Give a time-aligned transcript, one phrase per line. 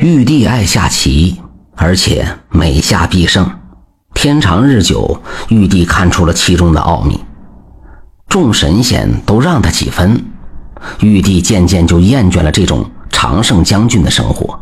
[0.00, 1.40] 玉帝爱下棋，
[1.74, 3.50] 而且每下必胜。
[4.14, 7.18] 天长日久，玉帝看出了其中的奥秘。
[8.28, 10.24] 众神仙都让他几分，
[11.00, 14.56] 玉帝渐渐就厌倦了这种常胜将军的生活，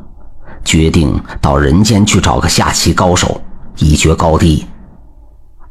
[0.64, 3.39] 决定到人间去找个下棋高手，
[3.77, 4.64] 一决高低。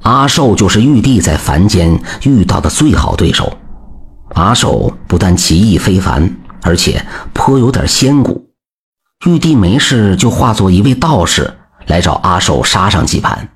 [0.03, 3.51] 阿寿就是玉帝在凡间遇到的最好对手。
[4.35, 6.29] 阿寿不但棋艺非凡，
[6.61, 7.03] 而且
[7.33, 8.44] 颇有点仙骨。
[9.23, 13.49] 玉帝没事就化作一位道士来找阿寿杀上几盘。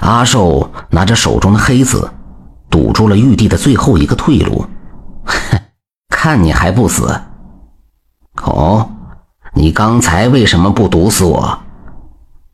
[0.00, 2.10] 阿寿拿着手中的黑子，
[2.70, 4.66] 堵住了玉帝的最后一个退路。
[5.24, 5.60] 哼
[6.08, 7.20] 看你还不死？
[8.42, 8.90] 哦，
[9.54, 11.58] 你刚才为什么不毒死我？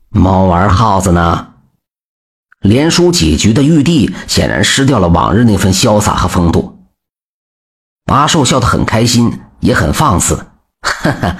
[0.09, 1.47] 猫玩耗子呢？
[2.61, 6.77] 连输几局的玉帝显然失掉了往日那份潇洒和风度。
[8.07, 10.47] 阿寿笑得很开心，也很放肆。
[10.81, 11.37] 哈哈，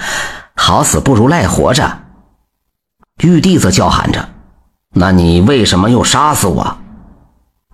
[0.56, 2.00] 好死不如赖活着。
[3.24, 4.30] 玉帝则叫喊着。
[4.94, 6.78] 那你为什么又杀死我，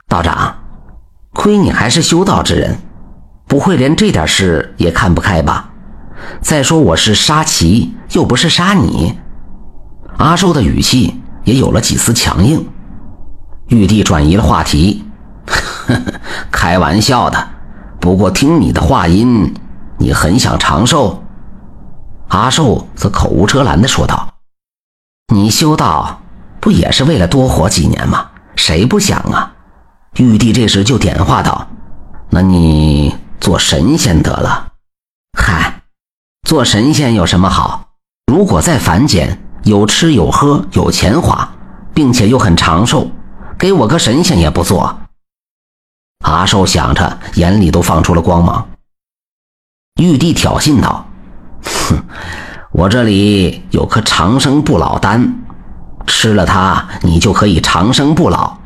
[0.07, 0.55] 道长？
[1.33, 2.77] 亏你还是修道之人，
[3.47, 5.69] 不会连这点事也看不开吧？
[6.41, 9.17] 再说我是杀棋，又不是杀你。
[10.17, 12.65] 阿寿的语气也有了几丝强硬。
[13.67, 15.03] 玉帝转移了话题，
[15.45, 16.01] 呵呵，
[16.51, 17.47] 开玩笑的。
[17.99, 19.53] 不过听你的话音，
[19.97, 21.21] 你很想长寿。
[22.35, 24.33] 阿寿则口无遮拦地说道
[25.33, 26.19] ：“你修道。”
[26.59, 28.29] 不也是为了多活几年吗？
[28.55, 29.53] 谁不想啊？
[30.17, 31.65] 玉帝这时就点化道
[32.29, 34.73] ：“那你做神仙得了。
[35.37, 35.83] 嗨，
[36.45, 37.87] 做神仙有什么好？
[38.25, 41.47] 如果在凡间有吃有喝有钱花，
[41.93, 43.09] 并且又很长寿，
[43.57, 44.97] 给我个神仙也不做。”
[46.25, 48.67] 阿寿想着，眼里都放出了光芒。
[50.01, 51.05] 玉帝挑衅道
[51.89, 52.03] ：“哼，
[52.71, 55.41] 我这里有颗长生不老丹。”
[56.07, 58.57] 吃了它，你就可以长生不老，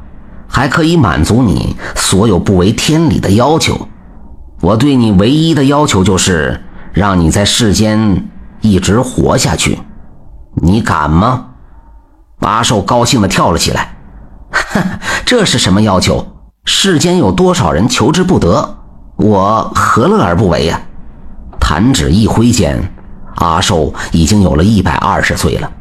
[0.49, 3.87] 还可以满足你所有不为天理的要求。
[4.59, 6.61] 我对你唯一的要求就是
[6.91, 8.29] 让你在世间
[8.59, 9.79] 一直活下去，
[10.55, 11.45] 你敢吗？
[12.41, 13.95] 阿寿高兴地跳了起来。
[14.51, 16.27] 哈哈，这是什么要求？
[16.65, 18.77] 世间有多少人求之不得？
[19.15, 20.81] 我何乐而不为呀？
[21.57, 22.91] 弹指一挥间，
[23.39, 25.71] 阿寿已经有了一百二十岁了。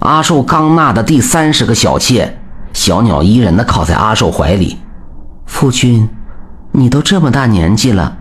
[0.00, 2.38] 阿寿刚纳的第三十个小妾，
[2.72, 4.78] 小鸟依人的靠在阿寿怀里。
[5.46, 6.08] 夫君，
[6.72, 8.16] 你都这么大年纪了，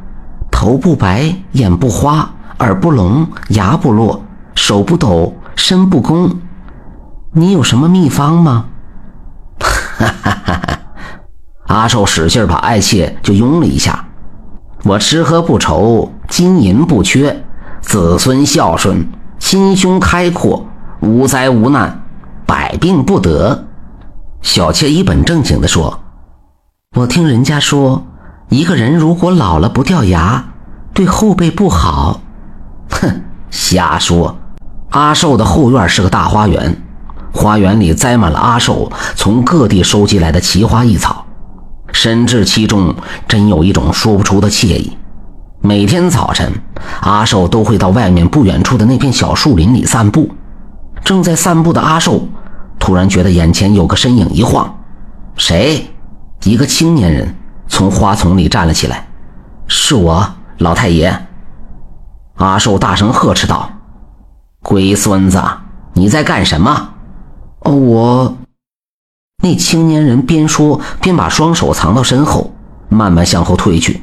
[0.52, 4.22] 头不白，眼不花，耳不聋，牙不落，
[4.56, 6.30] 手不抖，身不弓，
[7.32, 8.66] 你有什么秘方吗？
[9.60, 10.80] 哈哈哈哈
[11.68, 14.06] 阿寿使劲把爱妾就拥了一下。
[14.84, 17.44] 我吃喝不愁，金银不缺，
[17.90, 20.64] 子孙孝顺，心胸开阔。
[21.02, 22.04] 无灾无难，
[22.46, 23.66] 百病不得。
[24.44, 26.00] 小妾一本正经地说
[26.96, 28.06] ：“我听人家说，
[28.50, 30.46] 一个人如果老了不掉牙，
[30.94, 32.22] 对后辈不好。”
[32.92, 34.38] 哼，瞎说！
[34.92, 36.80] 阿寿的后院是个大花园，
[37.34, 41.26] 花园里栽满了阿寿从各地收集来的奇花异草，
[41.92, 42.94] 深至其中，
[43.28, 44.96] 真有一种说不出的惬意。
[45.62, 46.50] 每天早晨，
[47.02, 50.30] 阿寿都会到外面不远处的那片小树林里散步。
[51.04, 52.28] 正在散步的阿寿，
[52.80, 54.74] 突然觉得眼前有个身影一晃，
[55.36, 55.86] 谁？
[56.44, 57.36] 一个青年人
[57.68, 59.06] 从花丛里站了起来，
[59.68, 60.26] 是我，
[60.60, 61.14] 老太爷。
[62.38, 63.70] 阿寿大声呵斥道
[64.64, 65.44] ：“龟孙子，
[65.94, 66.92] 你在干什么？”
[67.66, 68.38] 哦，我。
[69.44, 72.54] 那青年人边说边把双手藏到身后，
[72.88, 74.02] 慢慢向后退去。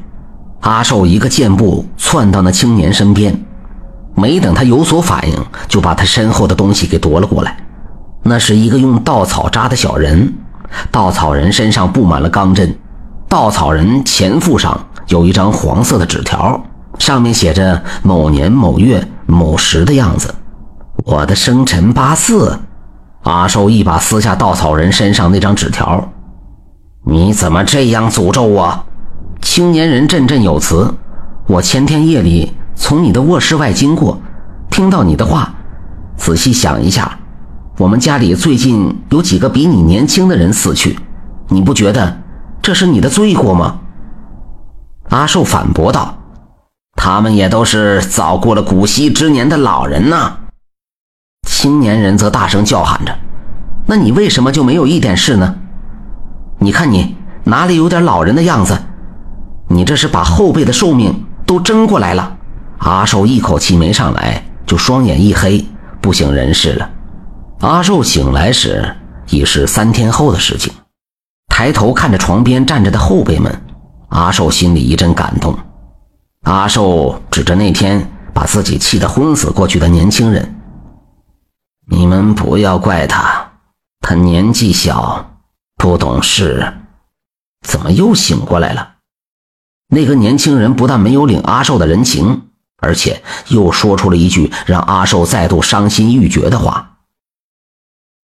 [0.61, 3.45] 阿寿一个箭步窜到那青年身边。
[4.15, 5.35] 没等他有所反应，
[5.69, 7.57] 就把他身后的东西给夺了过来。
[8.23, 10.33] 那是一个用稻草扎的小人，
[10.91, 12.75] 稻草人身上布满了钢针，
[13.29, 16.65] 稻草人前腹上有一张黄色的纸条，
[16.99, 20.35] 上面写着某年某月某时的样子。
[21.05, 22.59] 我的生辰八字。
[23.25, 26.09] 阿寿一把撕下稻草人身上那张纸条。
[27.05, 28.86] 你怎么这样诅咒我？
[29.41, 30.95] 青年人振振有词。
[31.47, 32.53] 我前天夜里。
[32.79, 34.21] 从你的卧室外经过，
[34.71, 35.55] 听到你的话，
[36.15, 37.19] 仔细想一下，
[37.79, 40.99] 我们家里最近有几个比你年轻的人死去，
[41.49, 42.21] 你不觉得
[42.61, 43.79] 这是你的罪过吗？
[45.09, 46.19] 阿寿反驳道
[46.97, 50.37] ：“他们也都是早过了古稀之年的老人呢。”
[51.49, 53.19] 青年人则大声叫喊着
[53.89, 55.57] ：“那你为什么就没有一点事呢？
[56.59, 58.79] 你看你哪里有点老人的样子？
[59.69, 62.37] 你这是把后辈的寿命都争过来了。”
[62.79, 65.67] 阿寿一口气没上来，就双眼一黑，
[66.01, 66.91] 不省人事了。
[67.61, 68.95] 阿寿醒来时
[69.31, 70.73] 已是三天后的事情，
[71.49, 73.63] 抬头看着床边站着的后辈们，
[74.09, 75.59] 阿寿心里一阵感动。
[76.43, 80.55] 阿寿指着那天把自己气得昏死过去的年轻人
[81.91, 83.53] ：“你们不要怪他，
[84.01, 85.39] 他年纪小，
[85.77, 86.75] 不懂事，
[87.67, 88.91] 怎么又醒过来了？”
[89.89, 92.49] 那个年轻人不但没有领阿寿的人情，
[92.79, 96.99] 而且又说出了一句让阿寿再度伤心欲绝的话。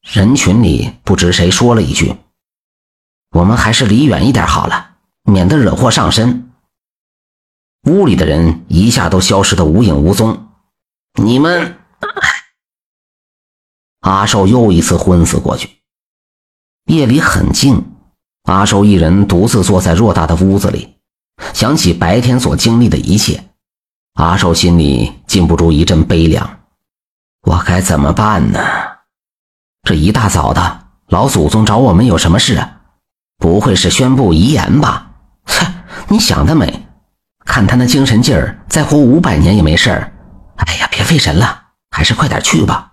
[0.03, 2.17] 人群里不知谁说了一句
[3.31, 6.51] ：“我们还是离远一点好了，免得惹祸上身。”
[7.89, 10.49] 屋里的人一下都消失得无影无踪。
[11.23, 11.79] 你们，
[14.01, 15.79] 阿寿又一次昏死过去。
[16.87, 17.85] 夜里很静，
[18.45, 20.97] 阿寿一人独自坐在偌大的屋子里。
[21.53, 23.45] 想起白天所经历的一切，
[24.15, 26.59] 阿寿心里禁不住一阵悲凉。
[27.43, 28.59] 我该怎么办呢？
[29.83, 32.81] 这一大早的，老祖宗找我们有什么事啊？
[33.39, 35.11] 不会是宣布遗言吧？
[35.47, 35.67] 切，
[36.09, 36.87] 你想得美！
[37.45, 40.13] 看他那精神劲儿，再活五百年也没事儿。
[40.57, 42.93] 哎呀，别费神了，还是快点去吧。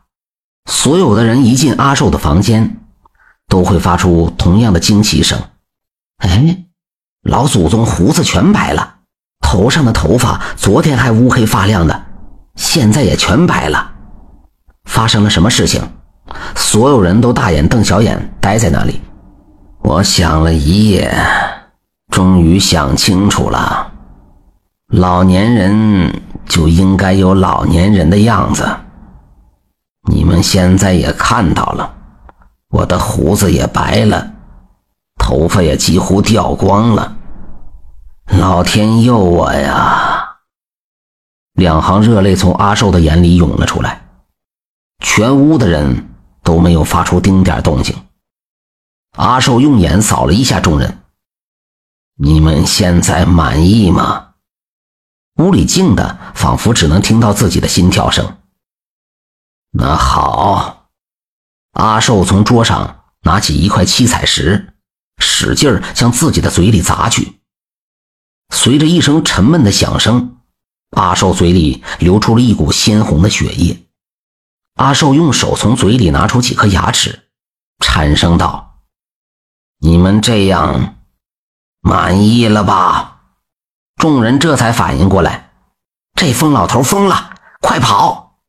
[0.70, 2.78] 所有的人一进阿寿的房间，
[3.48, 5.40] 都会发出同样的惊奇声。
[6.18, 6.66] 哎。
[7.24, 8.96] 老祖宗胡子全白了，
[9.42, 12.02] 头上的头发昨天还乌黑发亮的，
[12.56, 13.92] 现在也全白了。
[14.86, 15.82] 发生了什么事情？
[16.56, 19.02] 所有人都大眼瞪小眼，呆在那里。
[19.82, 21.14] 我想了一夜，
[22.12, 23.92] 终于想清楚了。
[24.88, 28.68] 老年人就应该有老年人的样子。
[30.10, 31.94] 你们现在也看到了，
[32.70, 34.32] 我的胡子也白了。
[35.30, 37.16] 头发也几乎掉光了，
[38.40, 40.40] 老天佑我呀！
[41.54, 44.10] 两行热泪从阿寿的眼里涌了出来，
[45.06, 46.10] 全屋的人
[46.42, 47.96] 都没有发出丁点动静。
[49.18, 51.04] 阿寿用眼扫了一下众人
[52.18, 54.30] ：“你们现在满意吗？”
[55.38, 58.38] 屋里静的，仿佛只能听到自己的心跳声。
[59.70, 60.90] 那好，
[61.74, 64.74] 阿寿从桌上拿起一块七彩石。
[65.20, 67.40] 使劲向自己的嘴里砸去，
[68.54, 70.38] 随着一声沉闷的响声，
[70.92, 73.86] 阿寿嘴里流出了一股鲜红的血液。
[74.76, 77.28] 阿寿用手从嘴里拿出几颗牙齿，
[77.80, 78.80] 颤声道
[79.80, 80.96] ：“你们这样
[81.82, 83.22] 满意了吧？”
[83.98, 85.52] 众人这才反应过来，
[86.16, 88.40] 这疯老头疯了，快跑！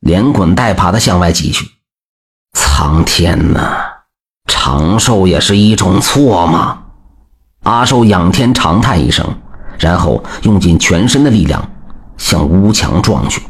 [0.00, 1.70] 连滚带爬的向外挤去。
[2.52, 3.89] 苍天呐！
[4.50, 6.82] 长寿也是一种错吗？
[7.62, 9.24] 阿寿仰天长叹一声，
[9.78, 11.70] 然后用尽全身的力量
[12.18, 13.42] 向屋墙撞去。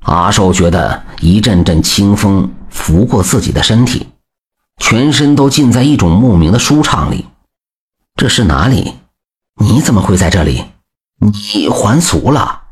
[0.00, 4.06] 阿寿觉得一阵阵清风拂过自己的身体，
[4.78, 7.26] 全身都浸在一种莫名的舒畅里。
[8.14, 8.94] 这是哪里？
[9.60, 10.64] 你怎么会在这里？
[11.20, 12.62] 你还俗了？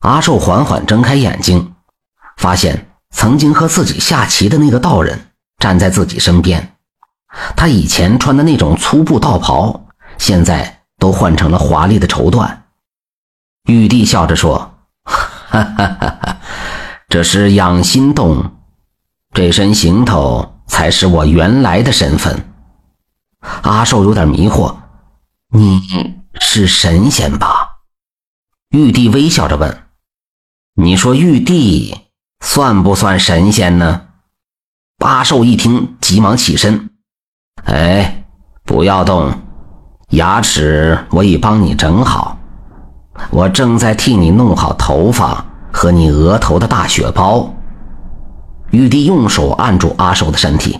[0.00, 1.74] 阿寿缓缓睁开眼睛，
[2.36, 5.31] 发现曾经和自己下棋的那个道人。
[5.62, 6.74] 站在自己身边，
[7.56, 9.86] 他以前穿的那种粗布道袍，
[10.18, 12.52] 现在都换成了华丽的绸缎。
[13.68, 14.74] 玉帝笑着说
[15.06, 16.40] ：“哈哈哈哈
[17.08, 18.56] 这是养心洞，
[19.32, 22.52] 这身行头才是我原来的身份。”
[23.62, 24.74] 阿寿有点迷惑
[25.54, 25.80] ：“你
[26.40, 27.68] 是神仙吧？”
[28.74, 29.84] 玉帝微笑着问
[30.74, 31.96] ：“你说玉帝
[32.40, 34.08] 算不算神仙呢？”
[35.02, 36.88] 八寿一听，急忙起身
[37.66, 38.24] ：“哎，
[38.62, 39.32] 不要动，
[40.10, 42.38] 牙齿我已帮你整好，
[43.30, 47.52] 我正在替你弄好头发和你额头的大血包。”
[48.70, 50.78] 玉帝用手按住阿寿的身体，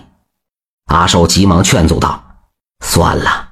[0.86, 2.22] 阿寿急忙劝阻道
[2.86, 3.48] ：“算了，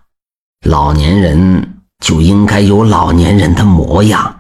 [0.65, 4.37] 老年人就应该有老年人的模样。”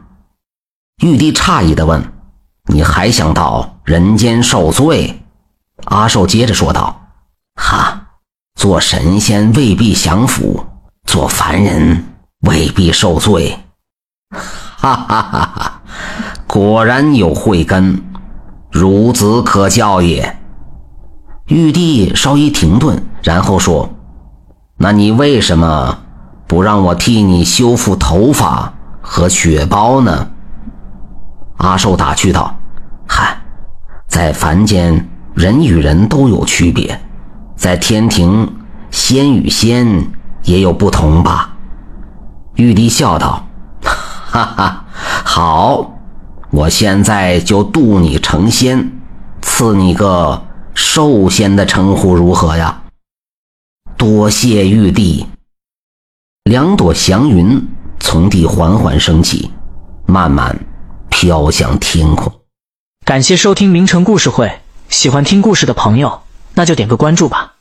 [1.03, 2.01] 玉帝诧异地问
[2.71, 5.21] ：“你还想到人间受罪？”
[5.87, 7.01] 阿寿接着说道
[7.61, 8.03] ：“哈，
[8.55, 10.65] 做神仙未必享福，
[11.05, 12.05] 做凡人
[12.43, 13.59] 未必受罪。
[14.31, 15.83] 哈哈哈哈！
[16.47, 18.03] 果然有慧根，
[18.73, 20.39] 孺子可教也。”
[21.47, 23.91] 玉帝稍一停顿，然后说
[24.79, 25.99] ：“那你为什么
[26.47, 30.31] 不让我替你修复头发和血包呢？”
[31.59, 32.57] 阿寿打趣道
[33.09, 33.43] ：“嗨，
[34.07, 37.01] 在凡间。”人与人都有区别，
[37.57, 38.53] 在天庭，
[38.91, 40.11] 仙与仙
[40.43, 41.57] 也有不同吧？
[42.57, 43.49] 玉帝笑道
[43.83, 44.85] ：“哈哈，
[45.25, 45.99] 好，
[46.51, 48.93] 我现在就渡你成仙，
[49.41, 50.43] 赐你个
[50.75, 52.83] 寿仙的称呼，如何呀？
[53.97, 55.27] 多谢玉帝。
[56.45, 57.67] 两朵祥云
[57.99, 59.51] 从地缓缓升起，
[60.07, 60.59] 慢慢
[61.09, 62.33] 飘向天空。
[63.05, 64.60] 感谢收听名城故事会，
[64.91, 66.21] 喜欢听故事的朋友，
[66.55, 67.55] 那就点个关注吧。